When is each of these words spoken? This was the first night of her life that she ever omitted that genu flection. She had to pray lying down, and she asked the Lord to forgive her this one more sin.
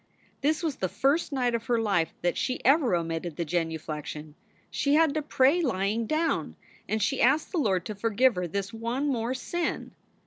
This 0.41 0.63
was 0.63 0.77
the 0.77 0.89
first 0.89 1.31
night 1.31 1.53
of 1.53 1.67
her 1.67 1.79
life 1.79 2.11
that 2.23 2.35
she 2.35 2.59
ever 2.65 2.95
omitted 2.95 3.35
that 3.35 3.45
genu 3.45 3.77
flection. 3.77 4.33
She 4.71 4.95
had 4.95 5.13
to 5.13 5.21
pray 5.21 5.61
lying 5.61 6.07
down, 6.07 6.55
and 6.89 6.99
she 7.03 7.21
asked 7.21 7.51
the 7.51 7.59
Lord 7.59 7.85
to 7.85 7.93
forgive 7.93 8.33
her 8.33 8.47
this 8.47 8.73
one 8.73 9.07
more 9.09 9.35
sin. 9.35 9.91